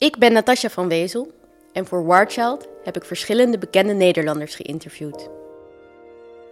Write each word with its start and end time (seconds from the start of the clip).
Ik 0.00 0.18
ben 0.18 0.32
Natasja 0.32 0.68
van 0.68 0.88
Wezel 0.88 1.32
en 1.72 1.86
voor 1.86 2.04
Warchild 2.04 2.68
heb 2.84 2.96
ik 2.96 3.04
verschillende 3.04 3.58
bekende 3.58 3.92
Nederlanders 3.92 4.54
geïnterviewd. 4.54 5.30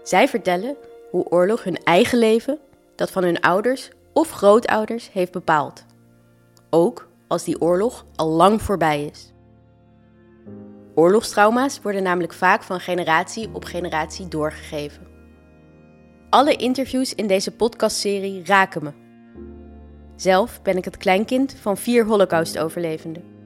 Zij 0.02 0.28
vertellen 0.28 0.76
hoe 1.10 1.25
oorlog 1.25 1.65
hun 1.65 1.76
eigen 1.84 2.19
leven, 2.19 2.58
dat 2.95 3.11
van 3.11 3.23
hun 3.23 3.41
ouders 3.41 3.91
of 4.13 4.31
grootouders, 4.31 5.13
heeft 5.13 5.33
bepaald. 5.33 5.84
Ook 6.71 7.08
als 7.29 7.45
die 7.45 7.61
oorlog 7.61 8.07
al 8.16 8.29
lang 8.29 8.62
voorbij 8.62 9.05
is. 9.05 9.32
Oorlogstrauma's 10.95 11.80
worden 11.83 12.03
namelijk 12.03 12.33
vaak 12.33 12.62
van 12.62 12.80
generatie 12.80 13.49
op 13.53 13.65
generatie 13.65 14.29
doorgegeven. 14.29 15.07
Alle 16.30 16.57
interviews 16.57 17.15
in 17.15 17.27
deze 17.27 17.51
podcastserie 17.51 18.45
raken 18.45 18.83
me. 18.85 18.93
Zelf 20.17 20.62
ben 20.62 20.77
ik 20.77 20.85
het 20.85 20.96
kleinkind 20.96 21.55
van 21.61 21.77
vier 21.77 22.05
Holocaust-overlevenden. 22.05 23.38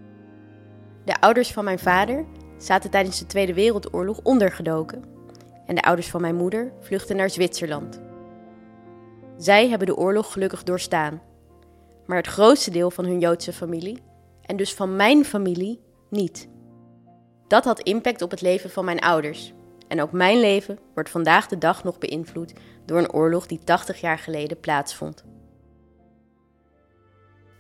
De 1.05 1.21
ouders 1.21 1.53
van 1.53 1.65
mijn 1.65 1.79
vader 1.79 2.25
zaten 2.59 2.91
tijdens 2.91 3.19
de 3.19 3.27
Tweede 3.27 3.55
Wereldoorlog 3.55 4.21
ondergedoken 4.23 5.05
en 5.67 5.75
de 5.75 5.83
ouders 5.83 6.09
van 6.09 6.21
mijn 6.21 6.37
moeder 6.37 6.73
vluchtten 6.81 7.17
naar 7.17 7.31
Zwitserland. 7.31 8.01
Zij 9.37 9.69
hebben 9.69 9.87
de 9.87 9.97
oorlog 9.97 10.33
gelukkig 10.33 10.63
doorstaan, 10.63 11.23
maar 12.07 12.17
het 12.17 12.27
grootste 12.27 12.71
deel 12.71 12.91
van 12.91 13.05
hun 13.05 13.19
Joodse 13.19 13.53
familie, 13.53 14.03
en 14.43 14.57
dus 14.57 14.75
van 14.75 14.97
mijn 14.97 15.25
familie, 15.25 15.81
niet. 16.11 16.49
Dat 17.47 17.65
had 17.65 17.81
impact 17.81 18.23
op 18.23 18.31
het 18.31 18.41
leven 18.41 18.71
van 18.71 18.85
mijn 18.85 19.01
ouders. 19.01 19.53
En 19.89 20.03
ook 20.03 20.13
mijn 20.13 20.41
leven 20.41 20.79
wordt 20.95 21.11
vandaag 21.11 21.47
de 21.47 21.59
dag 21.59 21.85
nog 21.85 21.99
beïnvloed 21.99 22.53
door 22.85 22.99
een 22.99 23.13
oorlog 23.13 23.47
die 23.47 23.59
80 23.65 24.01
jaar 24.01 24.19
geleden 24.19 24.61
plaatsvond. 24.61 25.25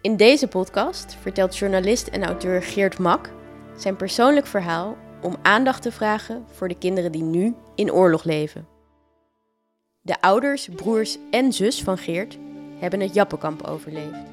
In 0.01 0.17
deze 0.17 0.49
podcast 0.49 1.17
vertelt 1.21 1.57
journalist 1.57 2.09
en 2.09 2.25
auteur 2.25 2.63
Geert 2.63 2.99
Mak 2.99 3.31
zijn 3.77 3.97
persoonlijk 3.97 4.47
verhaal 4.47 4.97
om 5.23 5.37
aandacht 5.43 5.83
te 5.83 5.93
vragen 5.93 6.45
voor 6.51 6.69
de 6.69 6.79
kinderen 6.79 7.13
die 7.13 7.23
nu 7.23 7.55
in 7.75 7.93
oorlog 7.93 8.25
leven. 8.25 8.67
De 10.01 10.21
ouders, 10.21 10.69
broers 10.69 11.19
en 11.31 11.53
zus 11.53 11.83
van 11.83 11.99
Geert 11.99 12.39
hebben 12.79 13.01
het 13.01 13.15
Jappenkamp 13.15 13.63
overleefd. 13.63 14.31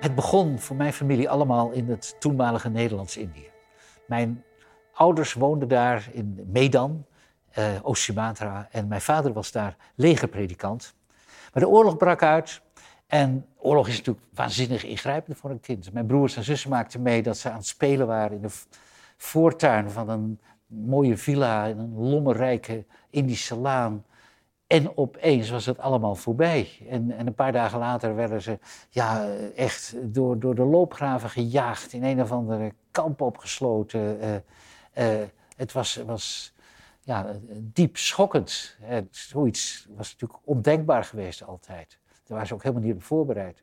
Het 0.00 0.14
begon 0.14 0.58
voor 0.58 0.76
mijn 0.76 0.92
familie 0.92 1.28
allemaal 1.28 1.70
in 1.70 1.88
het 1.88 2.16
toenmalige 2.18 2.68
Nederlands-Indië. 2.68 3.50
Mijn 4.06 4.44
ouders 4.92 5.32
woonden 5.32 5.68
daar 5.68 6.08
in 6.12 6.48
Medan, 6.52 7.04
uh, 7.58 7.64
Oost-Sumatra, 7.82 8.68
en 8.70 8.88
mijn 8.88 9.00
vader 9.00 9.32
was 9.32 9.52
daar 9.52 9.76
legerpredikant. 9.94 10.94
Maar 11.52 11.62
de 11.62 11.68
oorlog 11.68 11.96
brak 11.96 12.22
uit 12.22 12.60
en 13.06 13.46
oorlog 13.56 13.88
is 13.88 13.96
natuurlijk 13.96 14.26
waanzinnig 14.34 14.84
ingrijpend 14.84 15.38
voor 15.38 15.50
een 15.50 15.60
kind. 15.60 15.92
Mijn 15.92 16.06
broers 16.06 16.36
en 16.36 16.44
zussen 16.44 16.70
maakten 16.70 17.02
mee 17.02 17.22
dat 17.22 17.38
ze 17.38 17.50
aan 17.50 17.56
het 17.56 17.66
spelen 17.66 18.06
waren 18.06 18.36
in 18.36 18.42
de 18.42 18.54
voortuin 19.16 19.90
van 19.90 20.08
een 20.08 20.40
mooie 20.66 21.16
villa 21.16 21.64
in 21.64 21.78
een 21.78 21.94
lommerrijke 21.98 22.84
Indische 23.10 23.56
laan. 23.56 24.04
En 24.66 24.96
opeens 24.96 25.50
was 25.50 25.66
het 25.66 25.78
allemaal 25.78 26.14
voorbij. 26.14 26.68
En, 26.88 27.10
en, 27.10 27.26
een 27.26 27.34
paar 27.34 27.52
dagen 27.52 27.78
later 27.78 28.14
werden 28.14 28.42
ze 28.42 28.58
ja, 28.88 29.28
echt 29.56 29.94
door, 30.02 30.38
door 30.38 30.54
de 30.54 30.64
loopgraven 30.64 31.30
gejaagd, 31.30 31.92
in 31.92 32.04
een 32.04 32.20
of 32.20 32.32
andere 32.32 32.72
kamp 32.90 33.20
opgesloten. 33.20 34.18
Uh, 34.20 35.18
uh, 35.20 35.26
het 35.56 35.72
was, 35.72 35.96
was 36.06 36.54
ja, 37.00 37.36
diep 37.52 37.96
schokkend. 37.96 38.76
Uh, 38.90 38.96
zoiets 39.10 39.86
was 39.96 40.12
natuurlijk 40.12 40.40
ondenkbaar 40.44 41.04
geweest 41.04 41.44
altijd. 41.44 41.98
Daar 42.26 42.36
waren 42.36 42.46
ze 42.46 42.54
ook 42.54 42.62
helemaal 42.62 42.84
niet 42.84 42.94
op 42.94 43.02
voorbereid. 43.02 43.62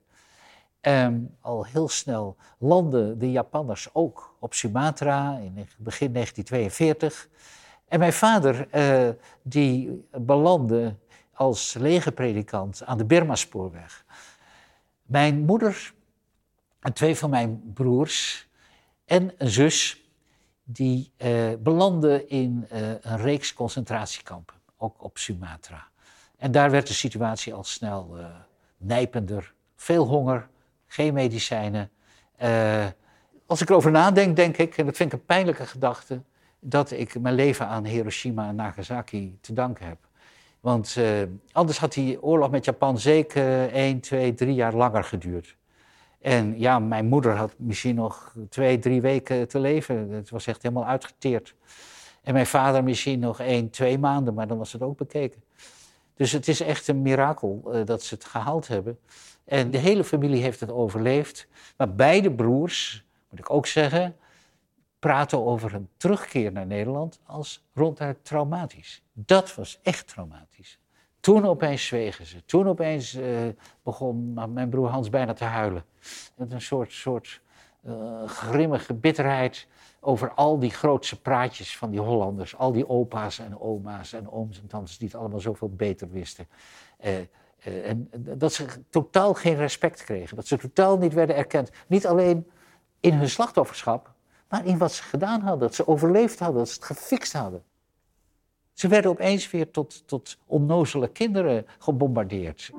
Um, 0.81 1.36
al 1.42 1.66
heel 1.66 1.89
snel 1.89 2.36
landden 2.58 3.20
de 3.20 3.31
Japanners 3.31 3.89
ook 3.94 4.36
op 4.39 4.53
Sumatra 4.53 5.38
in 5.38 5.67
begin 5.78 6.14
1942. 6.14 7.30
En 7.87 7.99
mijn 7.99 8.14
vader, 8.14 8.67
uh, 8.76 9.10
die 9.42 10.08
belandde 10.11 10.95
als 11.33 11.73
legerpredikant 11.73 12.83
aan 12.86 12.98
de 12.98 13.05
Birma-spoorweg. 13.05 14.05
Mijn 15.04 15.45
moeder 15.45 15.93
en 16.80 16.93
twee 16.93 17.17
van 17.17 17.30
mijn 17.30 17.71
broers 17.73 18.48
en 19.05 19.33
een 19.37 19.49
zus, 19.49 20.02
die 20.64 21.11
uh, 21.17 21.54
belanden 21.60 22.30
in 22.30 22.67
uh, 22.71 22.89
een 23.02 23.17
reeks 23.17 23.54
concentratiekampen, 23.54 24.55
ook 24.77 25.04
op 25.04 25.17
Sumatra. 25.17 25.87
En 26.37 26.52
daar 26.52 26.71
werd 26.71 26.87
de 26.87 26.93
situatie 26.93 27.54
al 27.54 27.64
snel 27.64 28.17
nijpender. 28.83 29.54
Veel 29.76 30.05
honger, 30.05 30.48
geen 30.88 31.14
medicijnen. 31.14 31.89
als 33.45 33.61
ik 33.61 33.70
erover 33.70 33.92
nadenk, 33.92 34.36
denk 34.36 34.58
ik, 34.58 34.77
en 34.77 34.86
dat 34.86 34.95
vind 34.95 35.14
ik 35.14 35.20
een 35.20 35.26
pijnlijke 35.26 35.66
gedachte, 35.66 36.21
dat 36.60 36.92
ik 36.92 37.20
mijn 37.20 37.36
leven 37.36 37.67
aan 37.67 37.86
Hiroshima 37.86 38.48
en 38.48 38.55
Nagasaki 38.55 39.38
te 39.42 39.54
danken 39.54 39.88
heb. 39.88 39.98
Want 40.60 40.95
uh, 40.99 41.05
anders 41.52 41.77
had 41.77 41.93
die 41.93 42.23
oorlog 42.23 42.52
met 42.52 42.66
Japan 42.66 42.99
zeker 42.99 43.72
1, 43.72 43.99
2, 43.99 44.33
3 44.33 44.54
jaar 44.54 44.73
langer 44.73 45.04
geduurd. 45.04 45.55
En 46.22 46.60
ja, 46.60 46.80
mijn 46.80 47.05
moeder 47.05 47.36
had 47.36 47.54
misschien 47.58 47.95
nog 47.95 48.36
twee, 48.49 48.80
drie 48.80 49.02
weken 49.02 49.48
te 49.48 49.60
leven. 49.60 50.10
Het 50.10 50.30
was 50.30 50.48
echt 50.48 50.61
helemaal 50.61 50.86
uitgeteerd. 50.86 51.55
En 52.22 52.33
mijn 52.33 52.45
vader 52.45 52.83
misschien 52.83 53.20
nog 53.20 53.39
één, 53.39 53.70
twee 53.70 53.98
maanden, 53.98 54.33
maar 54.33 54.48
dan 54.48 54.58
was 54.58 54.73
het 54.73 54.82
ook 54.82 54.98
bekeken. 54.98 55.43
Dus 56.15 56.31
het 56.31 56.47
is 56.47 56.59
echt 56.59 56.87
een 56.87 57.01
mirakel 57.01 57.61
uh, 57.65 57.85
dat 57.85 58.03
ze 58.03 58.13
het 58.13 58.25
gehaald 58.25 58.67
hebben. 58.67 58.99
En 59.43 59.71
de 59.71 59.77
hele 59.77 60.03
familie 60.03 60.41
heeft 60.41 60.59
het 60.59 60.71
overleefd. 60.71 61.47
Maar 61.77 61.95
beide 61.95 62.31
broers, 62.31 63.05
moet 63.29 63.39
ik 63.39 63.49
ook 63.49 63.67
zeggen, 63.67 64.15
praten 64.99 65.45
over 65.45 65.73
een 65.73 65.89
terugkeer 65.97 66.51
naar 66.51 66.65
Nederland 66.65 67.19
als 67.25 67.63
ronduit 67.73 68.25
traumatisch. 68.25 69.03
Dat 69.13 69.55
was 69.55 69.79
echt 69.81 70.07
traumatisch. 70.07 70.79
Toen 71.19 71.45
opeens 71.45 71.85
zwegen 71.85 72.25
ze. 72.25 72.45
Toen 72.45 72.67
opeens 72.67 73.15
uh, 73.15 73.25
begon 73.83 74.33
mijn 74.53 74.69
broer 74.69 74.87
Hans 74.89 75.09
bijna 75.09 75.33
te 75.33 75.43
huilen. 75.43 75.85
Met 76.35 76.51
een 76.51 76.61
soort, 76.61 76.91
soort 76.91 77.41
grimmige 78.26 78.94
bitterheid 78.94 79.67
over 79.99 80.32
al 80.33 80.60
die 80.60 80.71
grootse 80.71 81.21
praatjes 81.21 81.77
van 81.77 81.89
die 81.89 81.99
Hollanders. 81.99 82.58
Al 82.58 82.71
die 82.71 82.89
opa's 82.89 83.39
en 83.39 83.60
oma's 83.60 84.14
en 84.14 84.32
ooms 84.32 84.61
en 84.61 84.67
tantes 84.67 84.98
die 84.98 85.08
het 85.08 85.17
allemaal 85.17 85.39
zoveel 85.39 85.70
beter 85.70 86.10
wisten. 86.10 86.48
Uh, 87.05 87.17
en 87.88 88.10
dat 88.20 88.54
ze 88.54 88.66
totaal 88.89 89.33
geen 89.33 89.55
respect 89.55 90.04
kregen. 90.04 90.36
Dat 90.36 90.48
ze 90.48 90.58
totaal 90.58 90.98
niet 90.98 91.14
werden 91.14 91.36
erkend. 91.36 91.72
Niet 91.88 92.08
alleen 92.08 92.52
in 92.99 93.14
hun 93.14 93.30
slachtofferschap, 93.30 94.14
maar 94.49 94.66
in 94.66 94.77
wat 94.77 94.92
ze 94.92 95.04
gedaan 95.04 95.42
hadden. 95.42 95.60
Dat 95.60 95.76
ze 95.76 95.88
overleefd 95.88 96.39
hadden, 96.39 96.58
dat 96.58 96.70
ze 96.70 96.76
het 96.76 96.86
gefixt 96.86 97.33
hadden. 97.33 97.64
Ze 98.73 98.88
werden 98.88 99.11
opeens 99.11 99.52
weer 99.52 99.72
tot, 99.72 100.08
tot 100.08 100.38
onnozele 100.45 101.08
kinderen 101.08 101.66
gebombardeerd. 101.80 102.72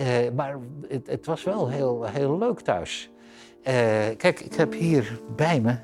Uh, 0.00 0.30
maar 0.34 0.58
het, 0.88 1.06
het, 1.06 1.26
was 1.26 1.44
wel 1.44 1.68
heel, 1.68 2.04
heel 2.04 2.38
leuk 2.38 2.60
thuis. 2.60 3.10
Uh, 3.58 3.72
kijk, 4.16 4.40
ik 4.40 4.54
heb 4.54 4.72
hier 4.72 5.20
bij 5.36 5.60
me. 5.60 5.76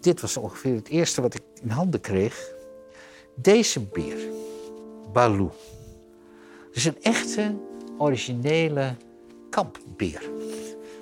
Dit 0.00 0.20
was 0.20 0.36
ongeveer 0.36 0.74
het 0.74 0.88
eerste 0.88 1.20
wat 1.20 1.34
ik 1.34 1.42
in 1.62 1.68
handen 1.68 2.00
kreeg. 2.00 2.52
Deze 3.34 3.80
beer, 3.80 4.18
Baloo. 5.12 5.52
Het 6.66 6.76
is 6.76 6.84
een 6.84 7.02
echte, 7.02 7.54
originele 7.98 8.94
kampbeer. 9.50 10.30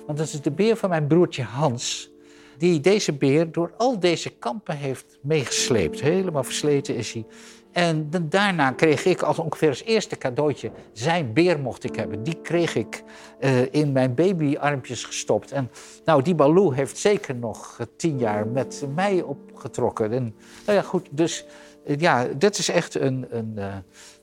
Want 0.05 0.17
dat 0.17 0.27
is 0.27 0.41
de 0.41 0.51
beer 0.51 0.75
van 0.75 0.89
mijn 0.89 1.07
broertje 1.07 1.43
Hans, 1.43 2.09
die 2.59 2.79
deze 2.79 3.13
beer 3.13 3.51
door 3.51 3.71
al 3.77 3.99
deze 3.99 4.29
kampen 4.29 4.77
heeft 4.77 5.17
meegesleept. 5.21 6.01
Helemaal 6.01 6.43
versleten 6.43 6.95
is 6.95 7.13
hij. 7.13 7.25
En 7.71 8.09
daarna 8.29 8.71
kreeg 8.71 9.05
ik 9.05 9.21
als 9.21 9.39
ongeveer 9.39 9.69
als 9.69 9.83
eerste 9.83 10.17
cadeautje 10.17 10.71
zijn 10.93 11.33
beer 11.33 11.59
mocht 11.59 11.83
ik 11.83 11.95
hebben. 11.95 12.23
Die 12.23 12.41
kreeg 12.41 12.75
ik 12.75 13.03
uh, 13.39 13.73
in 13.73 13.91
mijn 13.91 14.13
babyarmpjes 14.13 15.03
gestopt. 15.03 15.51
En 15.51 15.71
nou, 16.05 16.21
die 16.21 16.35
Baloo 16.35 16.71
heeft 16.71 16.97
zeker 16.97 17.35
nog 17.35 17.77
uh, 17.79 17.87
tien 17.97 18.19
jaar 18.19 18.47
met 18.47 18.85
mij 18.95 19.21
opgetrokken. 19.21 20.11
En 20.11 20.35
nou 20.65 20.77
ja, 20.77 20.83
goed, 20.83 21.07
dus 21.11 21.45
uh, 21.85 21.97
ja, 21.97 22.27
dit 22.37 22.57
is 22.57 22.69
echt 22.69 22.95
een, 22.95 23.27
een, 23.29 23.57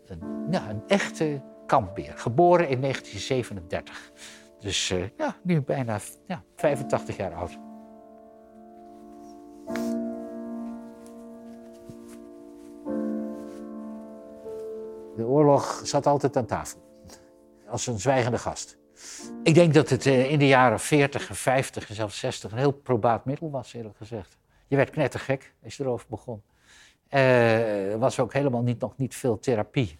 een, 0.06 0.20
ja, 0.50 0.70
een 0.70 0.82
echte 0.86 1.40
kampbeer. 1.66 2.12
Geboren 2.16 2.68
in 2.68 2.80
1937. 2.80 4.12
Dus 4.60 4.88
ja, 5.16 5.36
nu 5.42 5.62
bijna 5.62 5.98
ja, 6.26 6.42
85 6.56 7.16
jaar 7.16 7.34
oud. 7.34 7.65
Zat 15.82 16.06
altijd 16.06 16.36
aan 16.36 16.46
tafel. 16.46 16.84
Als 17.68 17.86
een 17.86 18.00
zwijgende 18.00 18.38
gast. 18.38 18.78
Ik 19.42 19.54
denk 19.54 19.74
dat 19.74 19.88
het 19.88 20.06
uh, 20.06 20.30
in 20.30 20.38
de 20.38 20.46
jaren 20.46 20.80
40 20.80 21.28
en 21.28 21.34
50 21.34 21.88
en 21.88 21.94
zelfs 21.94 22.18
60 22.18 22.52
een 22.52 22.58
heel 22.58 22.72
probaat 22.72 23.24
middel 23.24 23.50
was, 23.50 23.72
eerlijk 23.72 23.96
gezegd. 23.96 24.36
Je 24.66 24.76
werd 24.76 24.90
knettergek 24.90 25.54
als 25.64 25.76
je 25.76 25.82
erover 25.82 26.06
begon. 26.08 26.42
Er 27.08 27.98
was 27.98 28.18
ook 28.20 28.32
helemaal 28.32 28.62
niet, 28.62 28.80
nog 28.80 28.96
niet 28.96 29.14
veel 29.14 29.38
therapie. 29.38 29.98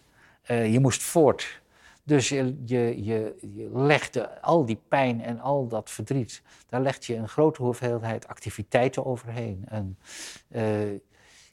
Uh, 0.51 0.71
je 0.71 0.79
moest 0.79 1.03
voort 1.03 1.61
Dus 2.03 2.29
je, 2.29 2.55
je, 2.65 3.03
je, 3.03 3.69
legde 3.73 4.41
al 4.41 4.65
die 4.65 4.79
pijn 4.87 5.21
en 5.21 5.39
al 5.39 5.67
dat 5.67 5.89
verdriet, 5.89 6.41
daar 6.69 6.81
legt 6.81 7.05
je 7.05 7.15
een 7.15 7.27
grote 7.27 7.61
hoeveelheid 7.61 8.27
activiteiten 8.27 9.05
overheen. 9.05 9.65
En, 9.67 9.97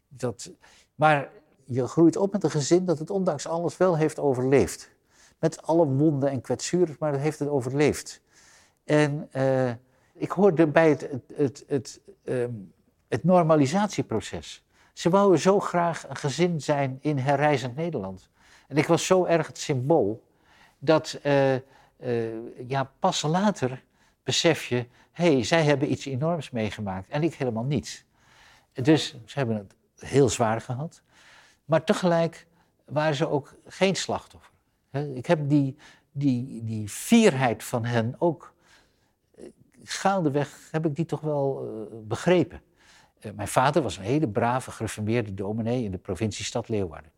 dat, 0.09 0.51
maar 0.95 1.31
je 1.65 1.87
groeit 1.87 2.17
op 2.17 2.33
met 2.33 2.45
een 2.45 2.51
gezin 2.51 2.85
dat 2.85 2.99
het 2.99 3.11
ondanks 3.11 3.47
alles 3.47 3.77
wel 3.77 3.97
heeft 3.97 4.19
overleefd. 4.19 4.91
Met 5.39 5.63
alle 5.63 5.87
wonden 5.87 6.31
en 6.31 6.41
kwetsuren, 6.41 6.97
maar 6.99 7.13
het 7.13 7.21
heeft 7.21 7.39
het 7.39 7.49
overleefd. 7.49 8.21
En 8.85 9.29
uh, 9.37 9.71
ik 10.13 10.31
hoorde 10.31 10.67
bij 10.67 10.89
het, 10.89 11.09
het, 11.35 11.65
het, 11.67 12.01
um, 12.25 12.73
het 13.09 13.25
normalisatieproces. 13.25 14.65
Ze 14.93 15.11
wouden 15.11 15.39
zo 15.39 15.61
graag 15.61 16.09
een 16.09 16.17
gezin 16.17 16.61
zijn 16.61 16.99
in 17.01 17.19
herrijzend 17.19 17.77
Nederland. 17.77 18.29
En 18.69 18.77
ik 18.77 18.87
was 18.87 19.07
zo 19.07 19.25
erg 19.25 19.47
het 19.47 19.59
symbool 19.59 20.23
dat 20.79 21.19
uh, 21.23 21.55
uh, 21.55 21.61
ja, 22.69 22.91
pas 22.99 23.23
later 23.23 23.85
besef 24.23 24.65
je, 24.65 24.87
hé, 25.13 25.33
hey, 25.33 25.45
zij 25.45 25.63
hebben 25.63 25.91
iets 25.91 26.07
enorms 26.07 26.51
meegemaakt 26.51 27.09
en 27.09 27.23
ik 27.23 27.35
helemaal 27.35 27.65
niets. 27.65 28.05
Dus 28.73 29.17
ze 29.25 29.39
hebben 29.39 29.57
het 29.57 29.75
heel 30.11 30.29
zwaar 30.29 30.61
gehad. 30.61 31.03
Maar 31.65 31.85
tegelijk 31.85 32.47
waren 32.85 33.15
ze 33.15 33.29
ook 33.29 33.55
geen 33.67 33.97
slachtoffer. 33.97 34.53
Ik 34.91 35.27
heb 35.27 35.49
die, 35.49 35.77
die, 36.13 36.65
die 36.65 36.89
fierheid 36.89 37.65
van 37.65 37.85
hen 37.85 38.15
ook 38.19 38.55
eh, 39.35 39.45
gaandeweg 39.83 40.69
heb 40.71 40.87
ik 40.87 40.97
die 40.97 41.05
toch 41.05 41.21
wel 41.21 41.65
uh, 41.65 41.99
begrepen. 42.03 42.63
Uh, 43.21 43.33
mijn 43.33 43.49
vader 43.49 43.83
was 43.83 43.97
een 43.97 44.03
hele 44.03 44.29
brave, 44.29 44.71
gereformeerde 44.71 45.35
dominee 45.35 45.85
in 45.85 45.91
de 45.91 45.99
provinciestad 45.99 46.69
Leeuwarden. 46.69 47.13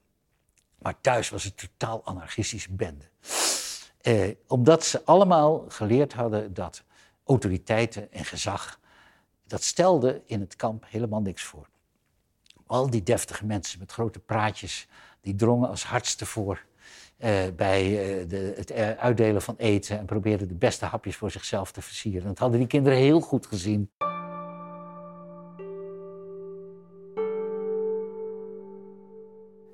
Maar 0.78 1.00
thuis 1.00 1.28
was 1.28 1.44
het 1.44 1.56
totaal 1.56 2.04
anarchistische 2.04 2.72
bende. 2.72 3.04
Omdat 4.46 4.84
ze 4.84 5.04
allemaal 5.04 5.64
geleerd 5.68 6.12
hadden 6.12 6.54
dat 6.54 6.82
autoriteiten 7.24 8.12
en 8.12 8.24
gezag, 8.24 8.80
dat 9.46 9.62
stelde 9.62 10.22
in 10.26 10.40
het 10.40 10.56
kamp 10.56 10.84
helemaal 10.88 11.20
niks 11.20 11.42
voor. 11.42 11.68
Al 12.66 12.90
die 12.90 13.02
deftige 13.02 13.46
mensen 13.46 13.78
met 13.78 13.92
grote 13.92 14.18
praatjes, 14.18 14.88
die 15.20 15.34
drongen 15.34 15.68
als 15.68 15.84
hardste 15.84 16.26
voor 16.26 16.64
uh, 17.18 17.30
bij 17.56 17.84
uh, 18.20 18.28
de, 18.28 18.52
het 18.56 18.72
uitdelen 18.98 19.42
van 19.42 19.54
eten 19.56 19.98
en 19.98 20.04
probeerden 20.04 20.48
de 20.48 20.54
beste 20.54 20.84
hapjes 20.84 21.16
voor 21.16 21.30
zichzelf 21.30 21.72
te 21.72 21.82
versieren. 21.82 22.26
Dat 22.26 22.38
hadden 22.38 22.58
die 22.58 22.68
kinderen 22.68 22.98
heel 22.98 23.20
goed 23.20 23.46
gezien. 23.46 23.90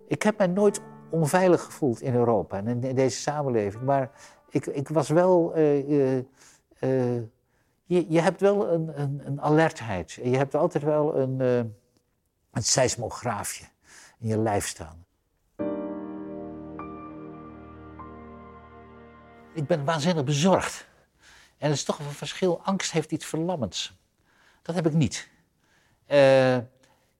Ik 0.09 0.23
heb 0.23 0.39
mij 0.39 0.47
nooit 0.47 0.81
onveilig 1.11 1.63
gevoeld 1.63 2.01
in 2.01 2.15
Europa 2.15 2.57
en 2.57 2.67
in, 2.67 2.95
deze 2.95 3.21
samenleving, 3.21 3.83
maar 3.83 4.11
ik, 4.49 4.67
ik 4.67 4.89
was 4.89 5.09
wel. 5.09 5.59
Je, 7.87 8.07
je, 8.09 8.21
hebt 8.21 8.41
wel 8.41 8.73
een, 8.73 9.01
een, 9.01 9.21
een, 9.25 9.41
alertheid. 9.41 10.13
Je 10.13 10.37
hebt 10.37 10.55
altijd 10.55 10.85
wel 10.85 11.17
een, 11.17 11.41
een 12.53 12.63
seismograafje 12.63 13.65
in 14.19 14.29
je 14.29 14.39
lijf 14.39 14.67
staan. 14.67 15.05
Ik 19.55 19.67
ben 19.67 19.85
waanzinnig 19.85 20.25
bezorgd. 20.25 20.87
En 21.59 21.69
dat 21.69 21.77
is 21.77 21.85
toch 21.85 21.99
een 21.99 22.11
verschil. 22.11 22.61
Angst 22.63 22.93
heeft 22.93 23.13
iets 23.13 23.27
verlammends. 23.27 23.99
Dat 24.63 24.75
heb 24.75 24.87
ik 24.87 24.93
niet. 24.93 25.29
Uh, 26.09 26.59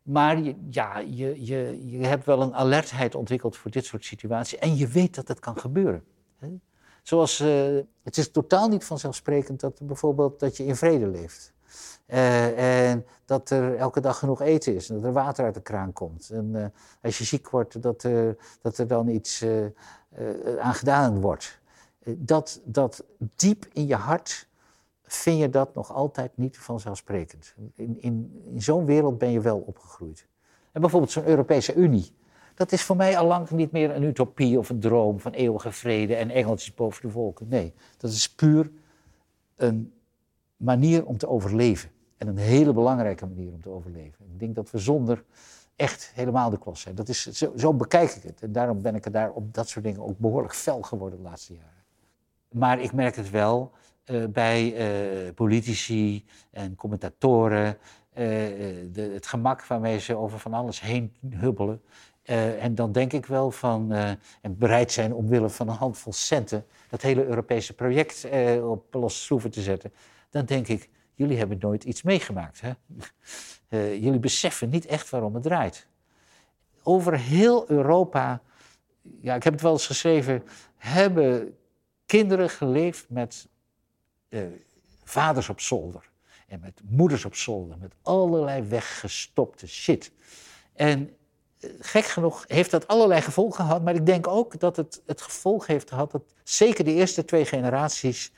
maar 0.03 0.39
je, 0.39 0.57
ja, 0.71 0.99
je, 0.99 1.45
je, 1.45 1.91
je 1.91 2.07
hebt 2.07 2.25
wel 2.25 2.43
een 2.43 2.55
alertheid 2.55 3.15
ontwikkeld 3.15 3.57
voor 3.57 3.71
dit 3.71 3.85
soort 3.85 4.05
situaties. 4.05 4.59
En 4.59 4.77
je 4.77 4.87
weet 4.87 5.15
dat 5.15 5.29
het 5.29 5.39
kan 5.39 5.59
gebeuren. 5.59 6.05
Zoals, 7.03 7.41
uh, 7.41 7.79
het 8.03 8.17
is 8.17 8.31
totaal 8.31 8.69
niet 8.69 8.85
vanzelfsprekend 8.85 9.61
dat 9.61 9.87
bijvoorbeeld 9.87 10.41
dat 10.41 10.57
je 10.57 10.65
in 10.65 10.77
vrede 10.77 11.07
leeft. 11.07 11.53
Uh, 12.07 12.91
en 12.91 13.07
dat 13.25 13.51
er 13.51 13.77
elke 13.77 14.01
dag 14.01 14.19
genoeg 14.19 14.41
eten 14.41 14.75
is 14.75 14.89
en 14.89 14.95
dat 14.95 15.05
er 15.05 15.13
water 15.13 15.45
uit 15.45 15.55
de 15.55 15.61
kraan 15.61 15.93
komt. 15.93 16.31
En 16.31 16.51
uh, 16.55 16.65
als 17.03 17.19
je 17.19 17.25
ziek 17.25 17.51
wordt, 17.51 17.83
dat, 17.83 18.05
uh, 18.05 18.31
dat 18.63 18.79
er 18.79 18.87
dan 18.87 19.09
iets 19.09 19.45
aan 20.61 20.75
gedaan 20.75 21.21
wordt. 21.21 21.61
dat, 22.05 22.61
dat 22.65 23.05
diep 23.37 23.67
in 23.73 23.87
je 23.87 23.95
hart 23.95 24.49
vind 25.03 25.39
je 25.39 25.51
dat 25.51 25.75
nog 25.75 25.93
altijd 25.93 26.31
niet 26.35 26.59
vanzelfsprekend. 26.59 27.55
In, 27.75 27.97
in, 28.01 28.43
in 28.53 28.63
zo'n 28.63 28.85
wereld 28.85 29.19
ben 29.19 29.31
je 29.31 29.41
wel 29.41 29.59
opgegroeid. 29.59 30.27
En 30.73 30.81
bijvoorbeeld 30.81 31.13
zo'n 31.13 31.27
Europese 31.27 31.75
Unie. 31.75 32.13
Dat 32.55 32.73
is 32.73 32.83
voor 32.83 32.97
mij 32.97 33.19
al 33.19 33.27
lang 33.27 33.51
niet 33.51 33.73
meer 33.73 33.91
een 33.97 34.03
utopie 34.03 34.59
of 34.59 34.69
een 34.69 34.81
droom 34.81 35.21
van 35.21 35.33
eeuwige 35.33 35.73
vrede 35.73 36.15
en 36.15 36.31
engeltjes 36.31 36.75
boven 36.75 37.03
de 37.03 37.11
volken. 37.11 37.49
Nee, 37.49 37.75
dat 37.97 38.11
is 38.11 38.35
puur 38.35 38.71
een 39.57 39.93
manier 40.63 41.07
om 41.07 41.17
te 41.17 41.29
overleven. 41.29 41.91
En 42.17 42.29
een 42.29 42.37
hele 42.37 42.73
belangrijke 42.73 43.27
manier 43.27 43.53
om 43.53 43.63
te 43.63 43.69
overleven. 43.69 44.25
Ik 44.33 44.39
denk 44.39 44.55
dat 44.55 44.71
we 44.71 44.79
zonder 44.79 45.25
echt 45.77 46.11
helemaal 46.15 46.51
de 46.51 46.59
klos 46.59 46.81
zijn. 46.81 46.95
Dat 46.95 47.09
is, 47.09 47.27
zo, 47.27 47.53
zo 47.57 47.75
bekijk 47.75 48.11
ik 48.11 48.23
het. 48.23 48.43
En 48.43 48.53
daarom 48.53 48.83
ben 48.83 48.95
ik 48.95 49.05
er 49.05 49.13
daar 49.13 49.31
op 49.31 49.55
dat 49.55 49.69
soort 49.69 49.85
dingen 49.85 50.01
ook 50.01 50.19
behoorlijk 50.19 50.55
fel 50.55 50.83
geworden 50.83 51.19
de 51.19 51.25
laatste 51.25 51.55
jaren. 51.55 51.71
Maar 52.49 52.81
ik 52.81 52.93
merk 52.93 53.17
het 53.17 53.31
wel 53.31 53.73
uh, 54.07 54.25
bij 54.27 54.75
uh, 55.27 55.35
politici 55.35 56.25
en 56.51 56.75
commentatoren. 56.75 57.67
Uh, 57.67 57.77
de, 58.93 59.11
het 59.13 59.27
gemak 59.27 59.67
waarmee 59.67 59.99
ze 59.99 60.17
over 60.17 60.39
van 60.39 60.55
alles 60.55 60.81
heen 60.81 61.17
hubbelen. 61.31 61.83
en 62.61 62.75
dan 62.75 62.93
denk 62.93 63.13
ik 63.13 63.27
wel 63.27 63.51
van, 63.51 63.93
en 64.41 64.59
bereid 64.59 64.93
zijn 64.93 65.15
omwille 65.15 65.49
van 65.49 65.69
een 65.69 65.75
handvol 65.75 66.13
centen, 66.13 66.65
dat 66.89 67.03
hele 67.03 67.25
Europese 67.25 67.75
project 67.75 68.27
op 68.63 68.95
los 68.95 69.25
schroeven 69.25 69.51
te 69.51 69.63
zetten. 69.63 69.93
Dan 70.33 70.45
denk 70.45 70.69
ik, 70.69 70.89
jullie 71.15 71.39
hebben 71.39 71.59
nooit 71.61 71.85
iets 71.85 72.03
meegemaakt. 72.03 72.61
Hè? 72.61 72.73
jullie 74.05 74.19
beseffen 74.19 74.69
niet 74.69 74.87
echt 74.87 75.11
waarom 75.11 75.35
het 75.35 75.43
draait. 75.43 75.87
Over 76.83 77.19
heel 77.19 77.71
Europa, 77.71 78.43
ja, 79.21 79.35
ik 79.35 79.43
heb 79.43 79.53
het 79.53 79.63
wel 79.63 79.73
eens 79.73 79.87
geschreven, 79.87 80.43
hebben 80.77 81.57
kinderen 82.07 82.51
geleefd 82.51 83.09
met 83.09 83.49
uh, 84.29 84.43
vaders 85.05 85.49
op 85.49 85.61
zolder. 85.61 86.11
En 86.47 86.61
met 86.61 86.81
moeders 86.85 87.25
op 87.25 87.35
zolder. 87.35 87.79
Met 87.79 87.95
allerlei 88.03 88.63
weggestopte 88.63 89.67
shit. 89.67 90.13
En 90.73 91.17
uh, 91.59 91.71
gek 91.81 92.05
genoeg 92.05 92.45
heeft 92.47 92.71
dat 92.71 92.87
allerlei 92.87 93.21
gevolgen 93.21 93.65
gehad. 93.65 93.83
Maar 93.83 93.95
ik 93.95 94.07
denk 94.07 94.27
ook 94.27 94.61
dat 94.61 94.77
het 94.77 95.03
het 95.07 95.21
gevolg 95.21 95.67
heeft 95.67 95.89
gehad 95.89 96.11
dat 96.11 96.35
zeker 96.43 96.85
de 96.85 96.93
eerste 96.93 97.25
twee 97.25 97.45
generaties 97.45 98.33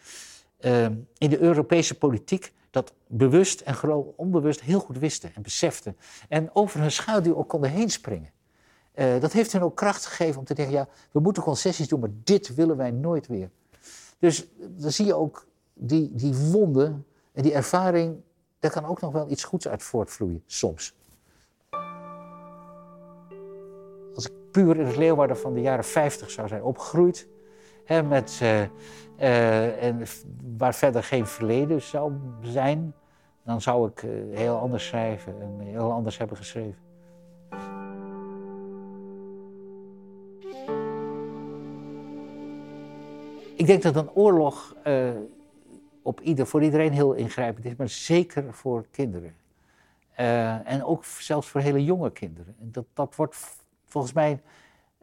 uh, 0.64 0.84
in 1.18 1.30
de 1.30 1.38
Europese 1.38 1.98
politiek 1.98 2.52
dat 2.70 2.92
bewust 3.06 3.60
en 3.60 3.76
onbewust 4.16 4.60
heel 4.60 4.80
goed 4.80 4.98
wisten 4.98 5.34
en 5.34 5.42
beseften. 5.42 5.96
En 6.28 6.50
over 6.52 6.80
hun 6.80 6.90
schaduw 6.90 7.36
ook 7.36 7.48
konden 7.48 7.70
heen 7.70 7.90
springen. 7.90 8.30
Uh, 8.94 9.20
dat 9.20 9.32
heeft 9.32 9.52
hen 9.52 9.62
ook 9.62 9.76
kracht 9.76 10.06
gegeven 10.06 10.38
om 10.38 10.44
te 10.44 10.54
denken, 10.54 10.74
ja, 10.74 10.88
we 11.10 11.20
moeten 11.20 11.42
concessies 11.42 11.88
doen, 11.88 12.00
maar 12.00 12.10
dit 12.24 12.54
willen 12.54 12.76
wij 12.76 12.90
nooit 12.90 13.26
weer. 13.26 13.50
Dus 14.18 14.46
dan 14.58 14.92
zie 14.92 15.06
je 15.06 15.14
ook 15.14 15.46
die, 15.74 16.10
die 16.12 16.34
wonden 16.34 17.06
en 17.32 17.42
die 17.42 17.52
ervaring, 17.52 18.16
daar 18.58 18.70
kan 18.70 18.84
ook 18.84 19.00
nog 19.00 19.12
wel 19.12 19.30
iets 19.30 19.44
goeds 19.44 19.68
uit 19.68 19.82
voortvloeien, 19.82 20.42
soms. 20.46 20.94
Als 24.14 24.26
ik 24.26 24.32
puur 24.50 24.78
in 24.78 24.86
het 24.86 24.96
Leeuwarden 24.96 25.38
van 25.38 25.54
de 25.54 25.60
jaren 25.60 25.84
50 25.84 26.30
zou 26.30 26.48
zijn 26.48 26.62
opgegroeid, 26.62 27.28
hè, 27.84 28.02
met, 28.02 28.40
uh, 28.42 28.60
uh, 29.20 29.82
en 29.82 30.02
waar 30.56 30.74
verder 30.74 31.02
geen 31.02 31.26
verleden 31.26 31.82
zou 31.82 32.12
zijn, 32.40 32.94
dan 33.44 33.60
zou 33.60 33.88
ik 33.88 34.02
uh, 34.02 34.36
heel 34.38 34.56
anders 34.56 34.86
schrijven 34.86 35.40
en 35.40 35.60
heel 35.60 35.92
anders 35.92 36.18
hebben 36.18 36.36
geschreven. 36.36 36.82
Ik 43.56 43.66
denk 43.66 43.82
dat 43.82 43.96
een 43.96 44.10
oorlog 44.10 44.76
op 46.02 46.20
ieder, 46.20 46.46
voor 46.46 46.62
iedereen 46.62 46.92
heel 46.92 47.12
ingrijpend 47.12 47.64
is, 47.64 47.76
maar 47.76 47.88
zeker 47.88 48.54
voor 48.54 48.86
kinderen. 48.90 49.34
En 50.64 50.84
ook 50.84 51.04
zelfs 51.04 51.48
voor 51.48 51.60
hele 51.60 51.84
jonge 51.84 52.12
kinderen. 52.12 52.56
En 52.60 52.68
dat, 52.72 52.84
dat 52.94 53.16
wordt 53.16 53.36
volgens 53.84 54.12
mij 54.12 54.42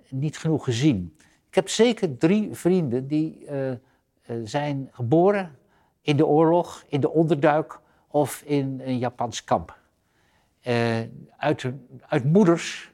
niet 0.09 0.37
genoeg 0.37 0.63
gezien. 0.63 1.15
Ik 1.51 1.57
heb 1.57 1.69
zeker 1.69 2.17
drie 2.17 2.53
vrienden 2.53 3.07
die 3.07 3.45
uh, 3.49 3.71
zijn 4.43 4.89
geboren 4.91 5.57
in 6.01 6.17
de 6.17 6.25
oorlog, 6.25 6.83
in 6.87 6.99
de 6.99 7.09
onderduik 7.09 7.79
of 8.07 8.41
in 8.41 8.81
een 8.83 8.97
Japans 8.97 9.43
kamp. 9.43 9.77
uit, 11.37 11.71
uit 12.07 12.23
moeders 12.23 12.91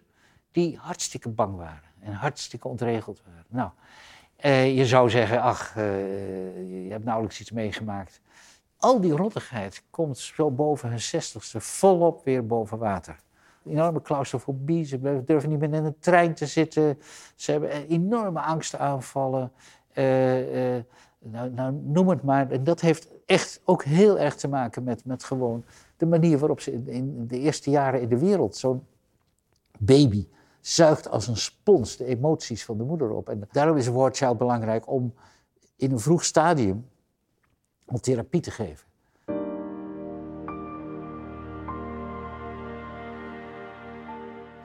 die 0.51 0.77
hartstikke 0.77 1.29
bang 1.29 1.55
waren 1.55 1.89
en 1.99 2.13
hartstikke 2.13 2.67
ontregeld 2.67 3.21
waren. 3.25 3.45
Nou, 3.47 3.71
je 4.75 4.85
zou 4.85 5.09
zeggen, 5.09 5.41
ach, 5.41 5.75
je 5.75 6.87
hebt 6.89 7.03
nauwelijks 7.03 7.39
iets 7.39 7.51
meegemaakt. 7.51 8.21
Al 8.77 9.01
die 9.01 9.11
rottigheid 9.11 9.83
komt 9.89 10.17
zo 10.17 10.51
boven 10.51 10.89
hun 10.89 11.01
zestigste 11.01 11.61
volop 11.61 12.23
weer 12.23 12.47
boven 12.47 12.77
water. 12.77 13.19
Enorme 13.69 14.01
claustrofobie, 14.01 14.85
ze 14.85 15.23
durven 15.25 15.49
niet 15.49 15.59
meer 15.59 15.73
in 15.73 15.85
een 15.85 15.99
trein 15.99 16.33
te 16.33 16.45
zitten. 16.45 16.99
Ze 17.35 17.51
hebben 17.51 17.87
enorme 17.87 18.39
angstaanvallen. 18.39 19.51
eh, 19.93 20.75
eh, 20.77 20.83
nou, 21.19 21.51
nou, 21.51 21.73
noem 21.73 22.09
het 22.09 22.23
maar. 22.23 22.51
En 22.51 22.63
dat 22.63 22.81
heeft 22.81 23.09
echt 23.25 23.61
ook 23.65 23.83
heel 23.83 24.19
erg 24.19 24.35
te 24.35 24.47
maken 24.47 24.83
met, 24.83 25.05
met 25.05 25.23
gewoon 25.23 25.65
de 25.97 26.05
manier 26.05 26.37
waarop 26.37 26.59
ze 26.59 26.71
in, 26.85 27.27
de 27.27 27.39
eerste 27.39 27.69
jaren 27.69 28.01
in 28.01 28.09
de 28.09 28.19
wereld, 28.19 28.55
zo'n 28.55 28.85
baby, 29.79 30.27
zuigt 30.61 31.09
als 31.09 31.27
een 31.27 31.37
spons 31.37 31.97
de 31.97 32.05
emoties 32.05 32.65
van 32.65 32.77
de 32.77 32.83
moeder 32.83 33.09
op. 33.09 33.29
En 33.29 33.47
daarom 33.51 33.77
is 33.77 33.87
War 33.87 34.13
Child 34.13 34.37
belangrijk 34.37 34.91
om 34.91 35.13
in 35.75 35.91
een 35.91 35.99
vroeg 35.99 36.23
stadium 36.23 36.89
therapie 38.01 38.41
te 38.41 38.51
geven. 38.51 38.86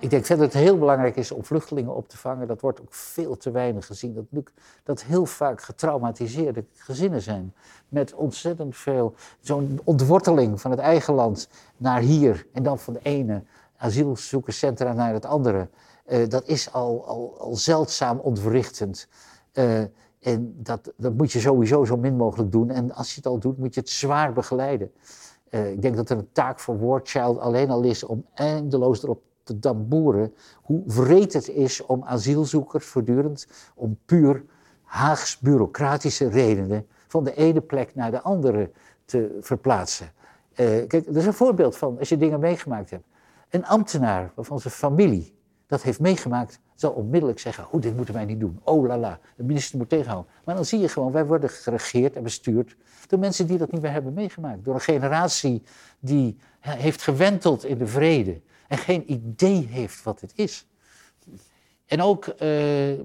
Ik 0.02 0.11
denk 0.11 0.25
verder 0.25 0.44
dat 0.44 0.54
het 0.54 0.62
heel 0.62 0.78
belangrijk 0.78 1.16
is 1.16 1.30
om 1.30 1.44
vluchtelingen 1.44 1.94
op 1.94 2.09
te 2.09 2.16
vangen. 2.16 2.47
Dat 2.47 2.61
wordt 2.61 2.80
ook 2.80 2.94
veel 2.94 3.37
te 3.37 3.50
weinig 3.50 3.87
gezien. 3.87 4.14
Dat, 4.14 4.44
dat 4.82 5.02
heel 5.02 5.26
vaak 5.26 5.62
getraumatiseerde 5.62 6.64
gezinnen 6.75 7.23
zijn. 7.23 7.54
Met 7.88 8.14
ontzettend 8.14 8.76
veel, 8.76 9.14
zo'n 9.40 9.80
ontworteling 9.85 10.61
van 10.61 10.71
het 10.71 10.80
eigen 10.80 11.14
land 11.14 11.49
naar 11.76 12.00
hier. 12.00 12.47
En 12.52 12.62
dan 12.62 12.78
van 12.78 12.92
de 12.92 13.00
ene 13.02 13.42
asielzoekerscentra 13.76 14.92
naar 14.92 15.12
het 15.12 15.25
andere. 15.25 15.68
Uh, 16.06 16.28
dat 16.28 16.47
is 16.47 16.73
al, 16.73 17.06
al, 17.06 17.37
al 17.38 17.54
zeldzaam 17.54 18.18
ontwrichtend. 18.18 19.09
Uh, 19.52 19.80
en 20.21 20.54
dat, 20.56 20.92
dat 20.97 21.14
moet 21.14 21.32
je 21.32 21.40
sowieso 21.40 21.85
zo 21.85 21.97
min 21.97 22.16
mogelijk 22.16 22.52
doen. 22.52 22.71
En 22.71 22.92
als 22.92 23.09
je 23.09 23.16
het 23.16 23.26
al 23.26 23.38
doet, 23.38 23.59
moet 23.59 23.75
je 23.75 23.80
het 23.80 23.90
zwaar 23.90 24.32
begeleiden. 24.32 24.92
Uh, 25.50 25.71
ik 25.71 25.82
denk 25.82 25.97
dat 25.97 26.11
er 26.11 26.18
een 26.18 26.32
taak 26.32 26.61
voor 26.61 26.87
War 26.87 27.00
Child 27.02 27.38
alleen 27.38 27.71
al 27.71 27.82
is 27.82 28.04
om 28.04 28.25
eindeloos 28.35 29.02
erop 29.02 29.23
te 29.42 29.58
damboeren 29.58 30.34
hoe 30.62 30.82
vreed 30.87 31.32
het 31.32 31.49
is 31.49 31.87
om 31.87 32.04
asielzoekers 32.04 32.87
voortdurend 32.87 33.46
om 33.75 33.99
puur 34.04 34.44
Haags 34.82 35.38
bureaucratische 35.38 36.28
redenen 36.28 36.87
van 37.08 37.25
de 37.25 37.34
ene 37.34 37.61
plek 37.61 37.94
naar 37.94 38.11
de 38.11 38.20
andere 38.20 38.70
te 39.04 39.38
verplaatsen. 39.40 40.12
Uh, 40.52 40.56
kijk, 40.56 41.06
dat 41.06 41.16
is 41.16 41.26
een 41.26 41.32
voorbeeld 41.32 41.76
van 41.76 41.99
als 41.99 42.08
je 42.08 42.16
dingen 42.16 42.40
meegemaakt 42.40 42.90
hebt. 42.90 43.04
Een 43.49 43.66
ambtenaar 43.66 44.32
waarvan 44.34 44.61
zijn 44.61 44.75
familie 44.75 45.34
dat 45.72 45.82
heeft 45.82 46.00
meegemaakt, 46.00 46.61
zal 46.75 46.90
onmiddellijk 46.90 47.38
zeggen: 47.38 47.66
Oh, 47.70 47.80
dit 47.80 47.96
moeten 47.96 48.14
wij 48.14 48.25
niet 48.25 48.40
doen. 48.40 48.61
Oh 48.62 48.87
la 48.87 48.99
la, 48.99 49.18
de 49.37 49.42
minister 49.42 49.78
moet 49.78 49.88
tegenhouden. 49.88 50.32
Maar 50.44 50.54
dan 50.54 50.64
zie 50.64 50.80
je 50.80 50.88
gewoon, 50.88 51.12
wij 51.12 51.26
worden 51.26 51.50
geregeerd 51.50 52.16
en 52.16 52.22
bestuurd 52.22 52.76
door 53.08 53.18
mensen 53.18 53.46
die 53.46 53.58
dat 53.58 53.72
niet 53.72 53.82
meer 53.82 53.90
hebben 53.90 54.12
meegemaakt. 54.12 54.64
Door 54.64 54.75
een 54.75 54.80
generatie 54.80 55.62
die 55.99 56.37
heeft 56.61 57.02
gewenteld 57.02 57.64
in 57.64 57.78
de 57.78 57.87
vrede 57.87 58.40
en 58.73 58.79
geen 58.79 59.12
idee 59.12 59.67
heeft 59.67 60.02
wat 60.02 60.21
het 60.21 60.33
is. 60.35 60.67
En 61.87 62.02
ook, 62.02 62.35
uh, 62.43 62.99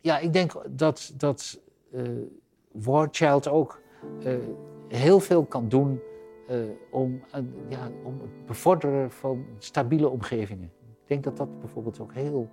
ja, 0.00 0.18
ik 0.18 0.32
denk 0.32 0.52
dat, 0.70 1.12
dat 1.16 1.60
uh, 1.92 2.02
War 2.72 3.08
Child 3.10 3.48
ook 3.48 3.80
uh, 4.26 4.34
heel 4.88 5.20
veel 5.20 5.44
kan 5.44 5.68
doen 5.68 6.00
om, 6.90 7.22
ja, 7.68 7.90
om 8.04 8.20
het 8.20 8.46
bevorderen 8.46 9.10
van 9.10 9.44
stabiele 9.58 10.08
omgevingen. 10.08 10.72
Ik 10.80 11.08
denk 11.08 11.24
dat 11.24 11.36
dat 11.36 11.60
bijvoorbeeld 11.60 12.00
ook 12.00 12.14
heel. 12.14 12.48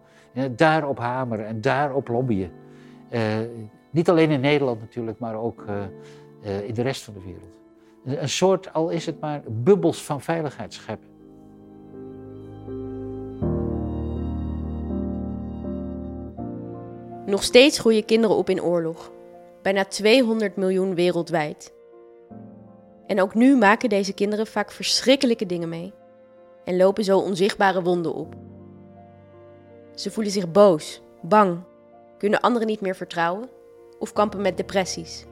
Daarop 0.55 0.97
hameren 0.97 1.45
en 1.45 1.61
daarop 1.61 2.07
lobbyen. 2.07 2.51
niet 3.89 4.09
alleen 4.09 4.29
in 4.29 4.39
Nederland 4.39 4.79
natuurlijk, 4.79 5.19
maar 5.19 5.35
ook 5.35 5.65
in 6.41 6.73
de 6.73 6.81
rest 6.81 7.03
van 7.03 7.13
de 7.13 7.21
wereld. 7.21 7.59
Een 8.21 8.29
soort, 8.29 8.73
al 8.73 8.89
is 8.89 9.05
het 9.05 9.19
maar, 9.19 9.41
bubbels 9.47 10.03
van 10.03 10.21
veiligheid 10.21 10.73
scheppen. 10.73 11.10
Nog 17.31 17.43
steeds 17.43 17.79
groeien 17.79 18.05
kinderen 18.05 18.35
op 18.35 18.49
in 18.49 18.61
oorlog. 18.61 19.11
Bijna 19.61 19.85
200 19.85 20.55
miljoen 20.55 20.95
wereldwijd. 20.95 21.73
En 23.07 23.21
ook 23.21 23.33
nu 23.33 23.55
maken 23.55 23.89
deze 23.89 24.13
kinderen 24.13 24.47
vaak 24.47 24.71
verschrikkelijke 24.71 25.45
dingen 25.45 25.69
mee. 25.69 25.93
En 26.63 26.77
lopen 26.77 27.03
zo 27.03 27.19
onzichtbare 27.19 27.81
wonden 27.81 28.13
op. 28.13 28.35
Ze 29.95 30.11
voelen 30.11 30.31
zich 30.31 30.51
boos, 30.51 31.01
bang, 31.21 31.59
kunnen 32.17 32.39
anderen 32.39 32.67
niet 32.67 32.81
meer 32.81 32.95
vertrouwen 32.95 33.49
of 33.99 34.13
kampen 34.13 34.41
met 34.41 34.57
depressies. 34.57 35.25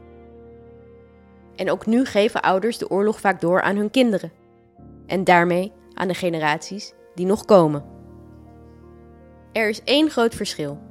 En 1.55 1.71
ook 1.71 1.85
nu 1.85 2.05
geven 2.05 2.41
ouders 2.41 2.77
de 2.77 2.89
oorlog 2.89 3.19
vaak 3.19 3.41
door 3.41 3.61
aan 3.61 3.75
hun 3.75 3.91
kinderen. 3.91 4.31
En 5.05 5.23
daarmee 5.23 5.71
aan 5.93 6.07
de 6.07 6.13
generaties 6.13 6.93
die 7.15 7.25
nog 7.25 7.45
komen. 7.45 7.85
Er 9.51 9.69
is 9.69 9.83
één 9.83 10.09
groot 10.09 10.35
verschil. 10.35 10.88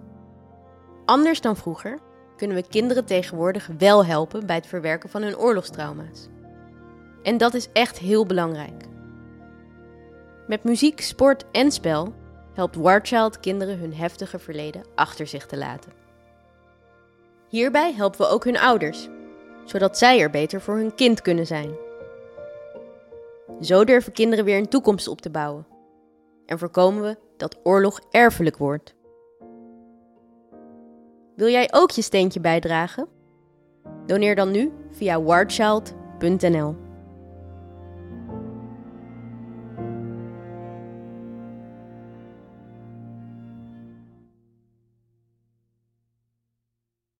Anders 1.08 1.40
dan 1.40 1.56
vroeger 1.56 1.98
kunnen 2.36 2.56
we 2.56 2.68
kinderen 2.68 3.04
tegenwoordig 3.04 3.68
wel 3.78 4.04
helpen 4.04 4.46
bij 4.46 4.56
het 4.56 4.66
verwerken 4.66 5.08
van 5.08 5.22
hun 5.22 5.36
oorlogstrauma's. 5.36 6.28
En 7.22 7.36
dat 7.36 7.54
is 7.54 7.68
echt 7.72 7.98
heel 7.98 8.26
belangrijk. 8.26 8.84
Met 10.46 10.64
muziek, 10.64 11.00
sport 11.00 11.44
en 11.52 11.72
spel 11.72 12.14
helpt 12.54 12.76
Warchild 12.76 13.40
kinderen 13.40 13.78
hun 13.78 13.94
heftige 13.94 14.38
verleden 14.38 14.84
achter 14.94 15.26
zich 15.26 15.46
te 15.46 15.56
laten. 15.56 15.92
Hierbij 17.48 17.92
helpen 17.92 18.20
we 18.20 18.26
ook 18.26 18.44
hun 18.44 18.58
ouders, 18.58 19.08
zodat 19.64 19.98
zij 19.98 20.20
er 20.20 20.30
beter 20.30 20.60
voor 20.60 20.76
hun 20.76 20.94
kind 20.94 21.22
kunnen 21.22 21.46
zijn. 21.46 21.76
Zo 23.60 23.84
durven 23.84 24.12
kinderen 24.12 24.44
weer 24.44 24.58
een 24.58 24.68
toekomst 24.68 25.08
op 25.08 25.20
te 25.20 25.30
bouwen 25.30 25.66
en 26.46 26.58
voorkomen 26.58 27.02
we 27.02 27.18
dat 27.36 27.58
oorlog 27.62 28.00
erfelijk 28.10 28.56
wordt. 28.56 28.96
Wil 31.38 31.48
jij 31.48 31.68
ook 31.70 31.90
je 31.90 32.02
steentje 32.02 32.40
bijdragen? 32.40 33.08
Doneer 34.06 34.34
dan 34.34 34.50
nu 34.50 34.72
via 34.90 35.22
warchild.nl. 35.22 36.87